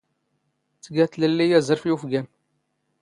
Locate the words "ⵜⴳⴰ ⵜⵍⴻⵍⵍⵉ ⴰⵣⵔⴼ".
0.83-1.83